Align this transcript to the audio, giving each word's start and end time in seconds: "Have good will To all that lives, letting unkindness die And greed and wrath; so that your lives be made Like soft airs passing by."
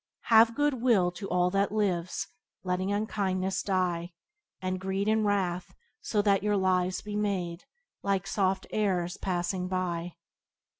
"Have 0.33 0.55
good 0.55 0.81
will 0.81 1.11
To 1.11 1.29
all 1.29 1.51
that 1.51 1.71
lives, 1.71 2.25
letting 2.63 2.91
unkindness 2.91 3.61
die 3.61 4.13
And 4.59 4.79
greed 4.79 5.07
and 5.07 5.23
wrath; 5.23 5.75
so 6.01 6.23
that 6.23 6.41
your 6.41 6.57
lives 6.57 7.01
be 7.03 7.15
made 7.15 7.65
Like 8.01 8.25
soft 8.25 8.65
airs 8.71 9.17
passing 9.17 9.67
by." 9.67 10.15